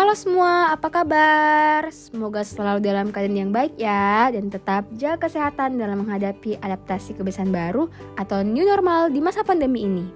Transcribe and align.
Halo 0.00 0.16
semua, 0.16 0.72
apa 0.72 0.88
kabar? 0.88 1.92
Semoga 1.92 2.40
selalu 2.40 2.80
dalam 2.80 3.12
keadaan 3.12 3.36
yang 3.36 3.52
baik 3.52 3.76
ya 3.76 4.32
dan 4.32 4.48
tetap 4.48 4.88
jaga 4.96 5.28
kesehatan 5.28 5.76
dalam 5.76 6.00
menghadapi 6.00 6.56
adaptasi 6.56 7.12
kebiasaan 7.20 7.52
baru 7.52 7.84
atau 8.16 8.40
new 8.40 8.64
normal 8.64 9.12
di 9.12 9.20
masa 9.20 9.44
pandemi 9.44 9.84
ini. 9.84 10.08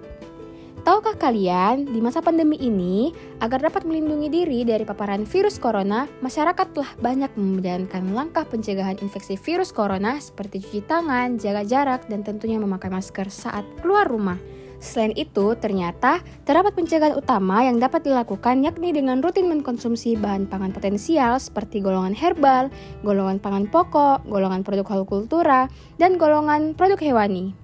Tahukah 0.89 1.20
kalian, 1.20 1.84
di 1.84 2.00
masa 2.00 2.25
pandemi 2.25 2.57
ini, 2.64 3.12
agar 3.45 3.61
dapat 3.61 3.84
melindungi 3.84 4.32
diri 4.32 4.64
dari 4.64 4.89
paparan 4.89 5.29
virus 5.29 5.61
corona, 5.61 6.09
masyarakat 6.25 6.64
telah 6.73 6.89
banyak 7.05 7.37
menjalankan 7.37 8.09
langkah 8.16 8.48
pencegahan 8.48 8.96
infeksi 9.05 9.37
virus 9.37 9.69
corona 9.69 10.16
seperti 10.16 10.64
cuci 10.64 10.80
tangan, 10.89 11.37
jaga 11.37 11.61
jarak, 11.61 12.09
dan 12.09 12.25
tentunya 12.25 12.57
memakai 12.57 12.89
masker 12.89 13.29
saat 13.29 13.69
keluar 13.85 14.09
rumah. 14.09 14.41
Selain 14.85 15.16
itu, 15.16 15.57
ternyata 15.57 16.21
terdapat 16.45 16.77
pencegahan 16.77 17.17
utama 17.17 17.64
yang 17.64 17.81
dapat 17.81 18.04
dilakukan 18.04 18.61
yakni 18.61 18.93
dengan 18.93 19.25
rutin 19.25 19.49
mengkonsumsi 19.49 20.21
bahan 20.21 20.45
pangan 20.45 20.77
potensial 20.77 21.41
seperti 21.41 21.81
golongan 21.81 22.13
herbal, 22.13 22.68
golongan 23.00 23.41
pangan 23.41 23.64
pokok, 23.64 24.29
golongan 24.29 24.61
produk 24.61 24.85
hortikultura, 24.85 25.72
dan 25.96 26.21
golongan 26.21 26.77
produk 26.77 27.00
hewani. 27.00 27.57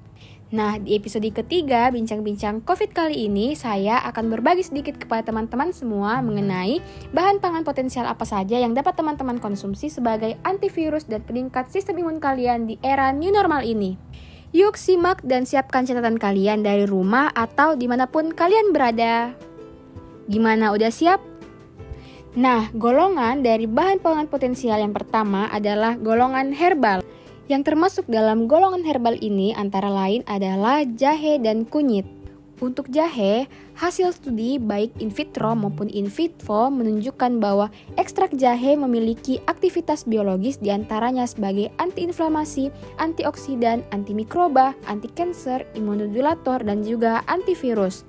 Nah, 0.50 0.82
di 0.82 0.98
episode 0.98 1.28
ketiga 1.30 1.92
Bincang-Bincang 1.94 2.66
COVID 2.66 2.90
kali 2.90 3.30
ini, 3.30 3.54
saya 3.54 4.02
akan 4.02 4.34
berbagi 4.34 4.66
sedikit 4.66 4.98
kepada 4.98 5.30
teman-teman 5.30 5.70
semua 5.70 6.18
mengenai 6.24 6.82
bahan 7.14 7.38
pangan 7.38 7.62
potensial 7.62 8.08
apa 8.08 8.26
saja 8.26 8.58
yang 8.58 8.74
dapat 8.74 8.96
teman-teman 8.98 9.38
konsumsi 9.38 9.92
sebagai 9.92 10.34
antivirus 10.42 11.06
dan 11.06 11.22
peningkat 11.22 11.70
sistem 11.70 12.02
imun 12.02 12.18
kalian 12.18 12.66
di 12.66 12.82
era 12.82 13.14
new 13.14 13.30
normal 13.30 13.62
ini. 13.62 13.94
Yuk 14.50 14.74
simak 14.74 15.22
dan 15.22 15.46
siapkan 15.46 15.86
catatan 15.86 16.18
kalian 16.18 16.66
dari 16.66 16.82
rumah 16.82 17.30
atau 17.30 17.78
di 17.78 17.86
mana 17.86 18.10
pun 18.10 18.34
kalian 18.34 18.74
berada. 18.74 19.30
Gimana 20.26 20.74
udah 20.74 20.90
siap? 20.90 21.22
Nah, 22.34 22.66
golongan 22.74 23.46
dari 23.46 23.70
bahan 23.70 24.02
pangan 24.02 24.26
potensial 24.26 24.82
yang 24.82 24.90
pertama 24.90 25.46
adalah 25.54 25.94
golongan 25.94 26.50
herbal. 26.50 27.02
Yang 27.46 27.62
termasuk 27.66 28.04
dalam 28.10 28.50
golongan 28.50 28.82
herbal 28.82 29.18
ini 29.22 29.54
antara 29.54 29.90
lain 29.90 30.26
adalah 30.26 30.82
jahe 30.82 31.38
dan 31.38 31.62
kunyit. 31.62 32.19
Untuk 32.60 32.92
jahe, 32.92 33.48
hasil 33.80 34.12
studi 34.12 34.60
baik 34.60 34.92
in 35.00 35.08
vitro 35.08 35.56
maupun 35.56 35.88
in 35.88 36.12
vivo 36.12 36.68
menunjukkan 36.68 37.40
bahwa 37.40 37.72
ekstrak 37.96 38.36
jahe 38.36 38.76
memiliki 38.76 39.40
aktivitas 39.48 40.04
biologis 40.04 40.60
di 40.60 40.68
antaranya 40.68 41.24
sebagai 41.24 41.72
antiinflamasi, 41.80 42.68
antioksidan, 43.00 43.80
antimikroba, 43.96 44.76
anti-cancer, 44.84 45.64
imunodulator, 45.72 46.60
dan 46.60 46.84
juga 46.84 47.24
antivirus. 47.32 48.04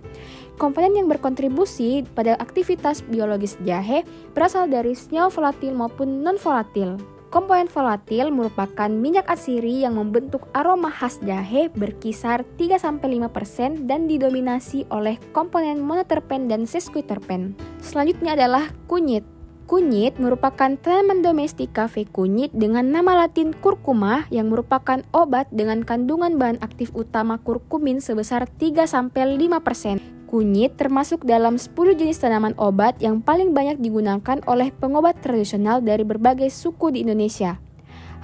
Komponen 0.60 1.00
yang 1.00 1.08
berkontribusi 1.08 2.04
pada 2.12 2.36
aktivitas 2.36 3.08
biologis 3.08 3.56
jahe 3.64 4.04
berasal 4.36 4.68
dari 4.68 4.92
senyawa 4.92 5.32
volatil 5.32 5.72
maupun 5.72 6.28
non-volatil. 6.28 7.00
Komponen 7.32 7.72
volatil 7.72 8.28
merupakan 8.28 8.92
minyak 8.92 9.24
asiri 9.32 9.88
yang 9.88 9.96
membentuk 9.96 10.52
aroma 10.52 10.92
khas 10.92 11.16
jahe 11.24 11.72
berkisar 11.72 12.44
3-5% 12.60 13.88
dan 13.88 14.04
didominasi 14.12 14.84
oleh 14.92 15.16
komponen 15.32 15.80
monoterpen 15.80 16.52
dan 16.52 16.68
sesquiterpen. 16.68 17.56
Selanjutnya 17.80 18.36
adalah 18.36 18.76
kunyit. 18.92 19.24
Kunyit 19.64 20.20
merupakan 20.20 20.76
tanaman 20.76 21.24
domestik 21.24 21.72
kafe 21.72 22.04
kunyit 22.04 22.52
dengan 22.52 22.92
nama 22.92 23.24
latin 23.24 23.56
kurkuma 23.56 24.28
yang 24.28 24.52
merupakan 24.52 25.00
obat 25.16 25.48
dengan 25.56 25.88
kandungan 25.88 26.36
bahan 26.36 26.60
aktif 26.60 26.92
utama 26.92 27.40
kurkumin 27.40 28.04
sebesar 28.04 28.44
3-5%. 28.60 30.21
Kunyit 30.32 30.80
termasuk 30.80 31.28
dalam 31.28 31.60
10 31.60 31.76
jenis 32.00 32.24
tanaman 32.24 32.56
obat 32.56 32.96
yang 33.04 33.20
paling 33.20 33.52
banyak 33.52 33.84
digunakan 33.84 34.40
oleh 34.48 34.72
pengobat 34.72 35.20
tradisional 35.20 35.84
dari 35.84 36.08
berbagai 36.08 36.48
suku 36.48 36.96
di 36.96 37.04
Indonesia. 37.04 37.60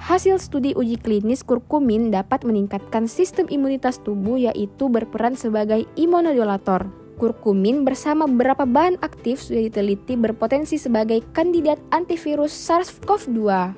Hasil 0.00 0.40
studi 0.40 0.72
uji 0.72 0.96
klinis 0.96 1.44
kurkumin 1.44 2.08
dapat 2.08 2.48
meningkatkan 2.48 3.12
sistem 3.12 3.44
imunitas 3.52 4.00
tubuh 4.00 4.40
yaitu 4.40 4.88
berperan 4.88 5.36
sebagai 5.36 5.84
imunodulator. 6.00 6.88
Kurkumin 7.20 7.84
bersama 7.84 8.24
beberapa 8.24 8.64
bahan 8.64 8.96
aktif 9.04 9.44
sudah 9.44 9.68
diteliti 9.68 10.16
berpotensi 10.16 10.80
sebagai 10.80 11.20
kandidat 11.36 11.76
antivirus 11.92 12.56
SARS-CoV-2. 12.56 13.76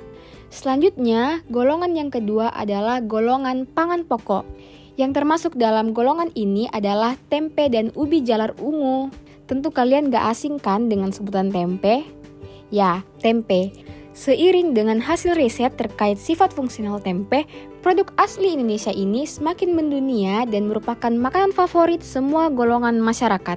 Selanjutnya, 0.55 1.43
golongan 1.51 1.99
yang 1.99 2.15
kedua 2.15 2.55
adalah 2.55 3.03
golongan 3.03 3.67
pangan 3.67 4.07
pokok. 4.07 4.47
Yang 5.01 5.25
termasuk 5.25 5.57
dalam 5.57 5.97
golongan 5.97 6.29
ini 6.37 6.69
adalah 6.77 7.17
tempe 7.33 7.73
dan 7.73 7.89
ubi 7.97 8.21
jalar 8.21 8.53
ungu. 8.61 9.09
Tentu 9.49 9.73
kalian 9.73 10.13
gak 10.13 10.37
asing 10.37 10.61
kan 10.61 10.93
dengan 10.93 11.09
sebutan 11.09 11.49
tempe? 11.49 12.05
Ya, 12.69 13.01
tempe. 13.25 13.73
Seiring 14.13 14.77
dengan 14.77 15.01
hasil 15.01 15.41
riset 15.41 15.73
terkait 15.81 16.21
sifat 16.21 16.53
fungsional 16.53 17.01
tempe, 17.01 17.49
produk 17.81 18.13
asli 18.21 18.53
Indonesia 18.53 18.93
ini 18.93 19.25
semakin 19.25 19.73
mendunia 19.73 20.45
dan 20.45 20.69
merupakan 20.69 21.09
makanan 21.09 21.57
favorit 21.57 22.05
semua 22.05 22.53
golongan 22.53 23.01
masyarakat. 23.01 23.57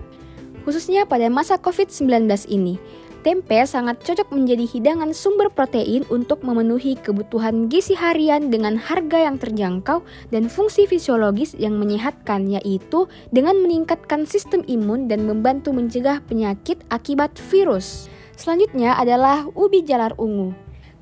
Khususnya 0.63 1.03
pada 1.03 1.27
masa 1.27 1.59
COVID-19 1.59 2.23
ini, 2.47 2.79
Tempe 3.23 3.63
sangat 3.63 4.03
cocok 4.03 4.35
menjadi 4.35 4.67
hidangan 4.67 5.15
sumber 5.15 5.47
protein 5.47 6.03
untuk 6.11 6.43
memenuhi 6.43 6.99
kebutuhan 6.99 7.71
gizi 7.71 7.95
harian 7.95 8.51
dengan 8.51 8.75
harga 8.75 9.31
yang 9.31 9.39
terjangkau 9.39 10.03
dan 10.35 10.51
fungsi 10.51 10.83
fisiologis 10.83 11.55
yang 11.55 11.79
menyehatkan 11.79 12.51
yaitu 12.51 13.07
dengan 13.31 13.55
meningkatkan 13.63 14.27
sistem 14.27 14.59
imun 14.67 15.07
dan 15.07 15.23
membantu 15.23 15.71
mencegah 15.71 16.19
penyakit 16.27 16.83
akibat 16.91 17.31
virus. 17.47 18.11
Selanjutnya 18.35 18.99
adalah 18.99 19.47
ubi 19.55 19.87
jalar 19.87 20.11
ungu. 20.19 20.51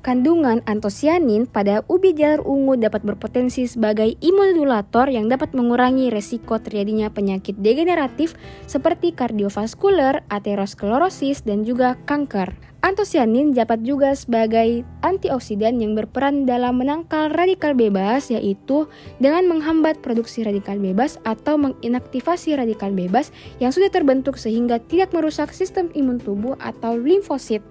Kandungan 0.02 0.66
antosianin 0.66 1.46
pada 1.46 1.86
ubi 1.86 2.10
jalar 2.10 2.42
ungu 2.42 2.74
dapat 2.74 3.06
berpotensi 3.06 3.70
sebagai 3.70 4.18
imunodulator 4.18 5.06
yang 5.06 5.30
dapat 5.30 5.54
mengurangi 5.54 6.10
resiko 6.10 6.58
terjadinya 6.58 7.06
penyakit 7.06 7.54
degeneratif 7.62 8.34
seperti 8.66 9.14
kardiovaskular, 9.14 10.26
aterosklerosis, 10.26 11.46
dan 11.46 11.62
juga 11.62 11.94
kanker. 12.10 12.50
Antosianin 12.82 13.54
dapat 13.54 13.86
juga 13.86 14.10
sebagai 14.18 14.82
antioksidan 15.06 15.78
yang 15.78 15.94
berperan 15.94 16.50
dalam 16.50 16.82
menangkal 16.82 17.30
radikal 17.30 17.70
bebas 17.70 18.26
yaitu 18.26 18.90
dengan 19.22 19.46
menghambat 19.46 20.02
produksi 20.02 20.42
radikal 20.42 20.82
bebas 20.82 21.22
atau 21.22 21.54
menginaktivasi 21.54 22.58
radikal 22.58 22.90
bebas 22.90 23.30
yang 23.62 23.70
sudah 23.70 23.86
terbentuk 23.86 24.34
sehingga 24.34 24.82
tidak 24.82 25.14
merusak 25.14 25.54
sistem 25.54 25.94
imun 25.94 26.18
tubuh 26.18 26.58
atau 26.58 26.98
limfosit. 26.98 27.62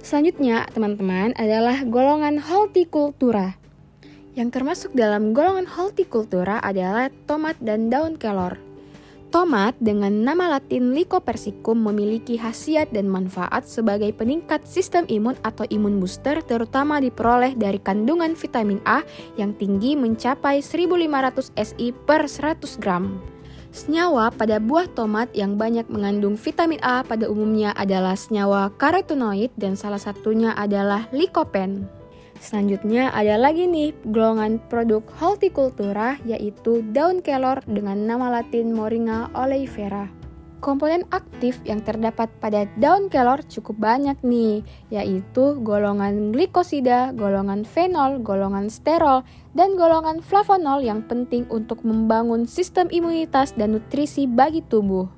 Selanjutnya, 0.00 0.64
teman-teman, 0.72 1.36
adalah 1.36 1.84
golongan 1.84 2.40
hortikultura. 2.40 3.60
Yang 4.32 4.48
termasuk 4.56 4.90
dalam 4.96 5.36
golongan 5.36 5.68
hortikultura 5.68 6.56
adalah 6.64 7.12
tomat 7.28 7.60
dan 7.60 7.92
daun 7.92 8.16
kelor. 8.16 8.56
Tomat 9.30 9.78
dengan 9.78 10.10
nama 10.26 10.58
latin 10.58 10.90
Lycopersicum 10.90 11.78
memiliki 11.78 12.34
khasiat 12.34 12.90
dan 12.90 13.06
manfaat 13.06 13.62
sebagai 13.62 14.10
peningkat 14.10 14.66
sistem 14.66 15.06
imun 15.06 15.38
atau 15.46 15.62
imun 15.70 16.02
booster 16.02 16.42
terutama 16.42 16.98
diperoleh 16.98 17.54
dari 17.54 17.78
kandungan 17.78 18.34
vitamin 18.34 18.82
A 18.82 19.06
yang 19.38 19.54
tinggi 19.54 19.94
mencapai 19.94 20.58
1500 20.58 21.54
SI 21.54 21.94
per 21.94 22.26
100 22.26 22.82
gram. 22.82 23.22
Senyawa 23.70 24.34
pada 24.34 24.58
buah 24.58 24.90
tomat 24.98 25.30
yang 25.30 25.54
banyak 25.54 25.86
mengandung 25.86 26.34
vitamin 26.34 26.82
A 26.82 27.06
pada 27.06 27.30
umumnya 27.30 27.70
adalah 27.78 28.18
senyawa 28.18 28.74
karotenoid 28.74 29.54
dan 29.54 29.78
salah 29.78 30.02
satunya 30.02 30.50
adalah 30.58 31.06
lycopene. 31.14 31.86
Selanjutnya 32.42 33.14
ada 33.14 33.38
lagi 33.38 33.70
nih 33.70 33.94
golongan 34.10 34.58
produk 34.66 35.06
hortikultura 35.22 36.18
yaitu 36.26 36.82
daun 36.90 37.22
kelor 37.22 37.62
dengan 37.68 38.10
nama 38.10 38.42
latin 38.42 38.74
Moringa 38.74 39.30
oleifera. 39.38 40.19
Komponen 40.60 41.08
aktif 41.08 41.56
yang 41.64 41.80
terdapat 41.80 42.28
pada 42.36 42.68
daun 42.76 43.08
kelor 43.08 43.40
cukup 43.48 43.80
banyak 43.80 44.20
nih, 44.20 44.60
yaitu 44.92 45.56
golongan 45.64 46.36
glikosida, 46.36 47.16
golongan 47.16 47.64
fenol, 47.64 48.20
golongan 48.20 48.68
sterol, 48.68 49.24
dan 49.56 49.80
golongan 49.80 50.20
flavonol 50.20 50.84
yang 50.84 51.00
penting 51.08 51.48
untuk 51.48 51.80
membangun 51.80 52.44
sistem 52.44 52.92
imunitas 52.92 53.56
dan 53.56 53.72
nutrisi 53.72 54.28
bagi 54.28 54.60
tubuh. 54.60 55.08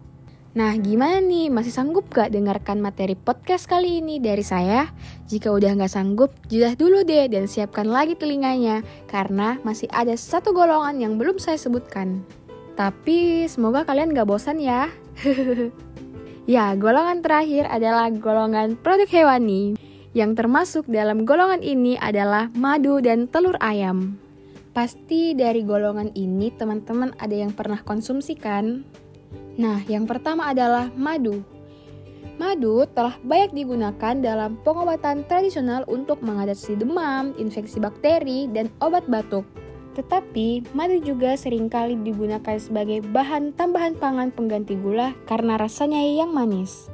Nah, 0.54 0.78
gimana 0.78 1.18
nih? 1.18 1.50
Masih 1.50 1.74
sanggup 1.74 2.06
gak 2.12 2.30
dengarkan 2.30 2.78
materi 2.78 3.18
podcast 3.18 3.66
kali 3.66 3.98
ini 3.98 4.22
dari 4.22 4.46
saya? 4.46 4.94
Jika 5.26 5.50
udah 5.50 5.74
gak 5.74 5.90
sanggup, 5.90 6.30
judah 6.46 6.78
dulu 6.78 7.02
deh 7.02 7.26
dan 7.26 7.50
siapkan 7.50 7.90
lagi 7.90 8.14
telinganya, 8.14 8.84
karena 9.10 9.58
masih 9.66 9.90
ada 9.90 10.14
satu 10.14 10.54
golongan 10.54 11.02
yang 11.02 11.16
belum 11.18 11.42
saya 11.42 11.58
sebutkan. 11.58 12.22
Tapi 12.76 13.48
semoga 13.48 13.82
kalian 13.88 14.12
gak 14.12 14.28
bosan 14.28 14.60
ya. 14.60 14.92
ya, 16.54 16.74
golongan 16.76 17.20
terakhir 17.20 17.68
adalah 17.68 18.08
golongan 18.10 18.78
produk 18.80 19.08
hewani. 19.08 19.76
Yang 20.12 20.44
termasuk 20.44 20.84
dalam 20.92 21.24
golongan 21.24 21.64
ini 21.64 21.96
adalah 21.96 22.52
madu 22.52 23.00
dan 23.00 23.24
telur 23.32 23.56
ayam. 23.64 24.20
Pasti 24.76 25.32
dari 25.32 25.64
golongan 25.64 26.12
ini 26.12 26.52
teman-teman 26.52 27.16
ada 27.16 27.32
yang 27.32 27.52
pernah 27.52 27.80
konsumsi 27.80 28.36
kan? 28.36 28.84
Nah, 29.56 29.84
yang 29.88 30.04
pertama 30.08 30.48
adalah 30.52 30.88
madu. 30.96 31.44
Madu 32.40 32.88
telah 32.96 33.16
banyak 33.20 33.52
digunakan 33.52 34.14
dalam 34.16 34.56
pengobatan 34.64 35.28
tradisional 35.28 35.84
untuk 35.88 36.24
mengatasi 36.24 36.80
demam, 36.80 37.36
infeksi 37.36 37.76
bakteri, 37.80 38.48
dan 38.48 38.72
obat 38.80 39.04
batuk. 39.08 39.44
Tetapi, 39.92 40.72
madu 40.72 40.96
juga 41.04 41.36
sering 41.36 41.68
kali 41.68 42.00
digunakan 42.00 42.56
sebagai 42.56 43.04
bahan 43.04 43.52
tambahan 43.52 43.92
pangan 43.96 44.32
pengganti 44.32 44.72
gula 44.80 45.12
karena 45.28 45.60
rasanya 45.60 46.00
yang 46.00 46.32
manis. 46.32 46.88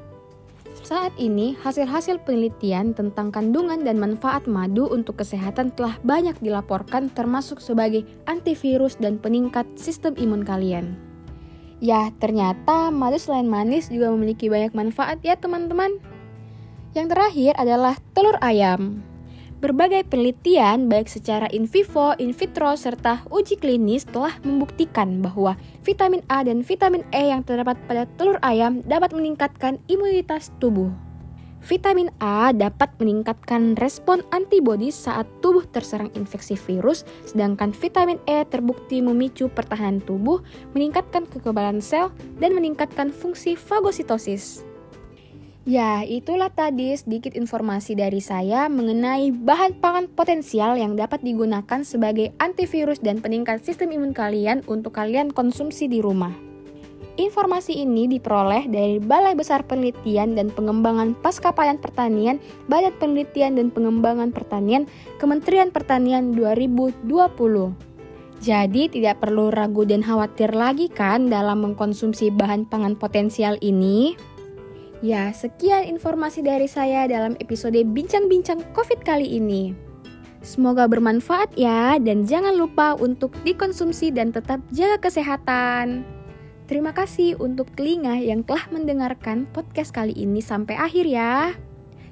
Saat 0.83 1.13
ini, 1.21 1.59
hasil-hasil 1.59 2.23
penelitian 2.25 2.97
tentang 2.97 3.29
kandungan 3.29 3.83
dan 3.83 4.01
manfaat 4.01 4.49
madu 4.49 4.89
untuk 4.89 5.21
kesehatan 5.21 5.75
telah 5.75 6.01
banyak 6.01 6.39
dilaporkan 6.41 7.11
termasuk 7.13 7.61
sebagai 7.61 8.07
antivirus 8.25 8.97
dan 8.97 9.19
peningkat 9.21 9.67
sistem 9.77 10.17
imun 10.17 10.47
kalian. 10.47 10.97
Ya, 11.79 12.11
ternyata 12.19 12.91
madu 12.91 13.21
selain 13.23 13.47
manis 13.47 13.87
juga 13.93 14.11
memiliki 14.11 14.51
banyak 14.51 14.75
manfaat 14.75 15.23
ya 15.23 15.39
teman-teman. 15.39 16.03
Yang 16.97 17.07
terakhir 17.15 17.53
adalah 17.55 17.95
telur 18.17 18.35
ayam. 18.43 19.08
Berbagai 19.59 20.07
penelitian 20.07 20.87
baik 20.87 21.11
secara 21.11 21.51
in 21.51 21.67
vivo, 21.67 22.15
in 22.23 22.31
vitro, 22.31 22.79
serta 22.79 23.27
uji 23.27 23.59
klinis 23.59 24.07
telah 24.07 24.39
membuktikan 24.47 25.19
bahwa 25.19 25.59
vitamin 25.83 26.23
A 26.31 26.47
dan 26.47 26.63
vitamin 26.63 27.03
E 27.11 27.35
yang 27.35 27.43
terdapat 27.43 27.75
pada 27.91 28.07
telur 28.15 28.39
ayam 28.47 28.87
dapat 28.87 29.11
meningkatkan 29.11 29.83
imunitas 29.91 30.55
tubuh. 30.63 30.95
Vitamin 31.59 32.07
A 32.23 32.55
dapat 32.55 32.87
meningkatkan 33.03 33.75
respon 33.83 34.23
antibodi 34.31 34.95
saat 34.95 35.27
tubuh 35.43 35.67
terserang 35.67 36.15
infeksi 36.15 36.55
virus, 36.55 37.03
sedangkan 37.27 37.75
vitamin 37.75 38.23
E 38.31 38.47
terbukti 38.47 39.03
memicu 39.03 39.51
pertahanan 39.51 39.99
tubuh, 40.07 40.39
meningkatkan 40.79 41.27
kekebalan 41.27 41.83
sel, 41.83 42.15
dan 42.39 42.55
meningkatkan 42.55 43.11
fungsi 43.11 43.59
fagositosis. 43.59 44.68
Ya, 45.69 46.01
itulah 46.01 46.49
tadi 46.49 46.97
sedikit 46.97 47.37
informasi 47.37 47.93
dari 47.93 48.25
saya 48.25 48.73
mengenai 48.73 49.29
bahan 49.37 49.77
pangan 49.85 50.09
potensial 50.09 50.81
yang 50.81 50.97
dapat 50.97 51.21
digunakan 51.21 51.85
sebagai 51.85 52.33
antivirus 52.41 53.05
dan 53.05 53.21
peningkat 53.21 53.61
sistem 53.61 53.93
imun 53.93 54.17
kalian 54.17 54.65
untuk 54.65 54.97
kalian 54.97 55.29
konsumsi 55.29 55.85
di 55.85 56.01
rumah. 56.01 56.33
Informasi 57.21 57.85
ini 57.85 58.09
diperoleh 58.09 58.65
dari 58.65 58.97
Balai 58.97 59.37
Besar 59.37 59.61
Penelitian 59.69 60.33
dan 60.33 60.49
Pengembangan 60.49 61.13
Paskapayan 61.21 61.77
Pertanian, 61.77 62.41
Badan 62.65 62.97
Penelitian 62.97 63.61
dan 63.61 63.69
Pengembangan 63.69 64.33
Pertanian, 64.33 64.89
Kementerian 65.21 65.69
Pertanian 65.69 66.33
2020. 66.33 67.05
Jadi 68.41 68.89
tidak 68.89 69.21
perlu 69.21 69.53
ragu 69.53 69.85
dan 69.85 70.01
khawatir 70.01 70.49
lagi 70.57 70.89
kan 70.89 71.29
dalam 71.29 71.61
mengkonsumsi 71.61 72.33
bahan 72.33 72.65
pangan 72.65 72.97
potensial 72.97 73.61
ini. 73.61 74.17
Ya, 74.99 75.31
sekian 75.31 75.87
informasi 75.87 76.43
dari 76.43 76.67
saya 76.67 77.07
dalam 77.07 77.39
episode 77.39 77.79
Bincang-Bincang 77.79 78.75
COVID 78.75 79.07
kali 79.07 79.39
ini. 79.39 79.71
Semoga 80.43 80.91
bermanfaat 80.91 81.55
ya, 81.55 82.03
dan 82.03 82.27
jangan 82.27 82.59
lupa 82.59 82.99
untuk 82.99 83.31
dikonsumsi 83.47 84.11
dan 84.11 84.35
tetap 84.35 84.59
jaga 84.75 84.99
kesehatan. 84.99 86.03
Terima 86.67 86.91
kasih 86.91 87.39
untuk 87.39 87.71
telinga 87.79 88.19
yang 88.19 88.43
telah 88.43 88.67
mendengarkan 88.75 89.47
podcast 89.55 89.95
kali 89.95 90.19
ini 90.19 90.43
sampai 90.43 90.75
akhir 90.75 91.07
ya. 91.07 91.55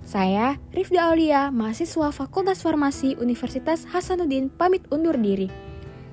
Saya 0.07 0.55
Rifda 0.71 1.11
Aulia, 1.11 1.51
mahasiswa 1.51 2.15
Fakultas 2.15 2.63
Farmasi 2.63 3.19
Universitas 3.19 3.83
Hasanuddin 3.91 4.47
pamit 4.47 4.87
undur 4.95 5.19
diri. 5.19 5.51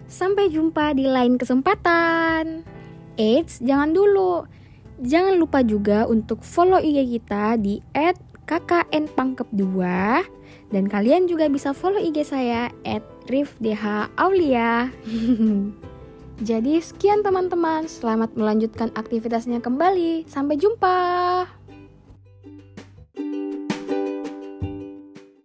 Sampai 0.09 0.49
jumpa 0.49 0.97
di 0.97 1.05
lain 1.05 1.37
kesempatan. 1.37 2.65
Eits, 3.13 3.61
jangan 3.61 3.93
dulu. 3.93 4.62
Jangan 5.01 5.39
lupa 5.41 5.65
juga 5.65 6.05
untuk 6.05 6.45
follow 6.45 6.77
IG 6.77 7.17
kita 7.17 7.57
di 7.57 7.81
@kknpangkep2 8.45 9.63
dan 10.69 10.83
kalian 10.89 11.25
juga 11.29 11.49
bisa 11.49 11.73
follow 11.73 12.01
IG 12.01 12.25
saya 12.25 12.69
@rifdhaulia. 13.29 14.89
Jadi 16.41 16.81
sekian 16.81 17.21
teman-teman, 17.21 17.85
selamat 17.85 18.33
melanjutkan 18.33 18.89
aktivitasnya 18.97 19.61
kembali. 19.61 20.25
Sampai 20.25 20.57
jumpa. 20.57 20.97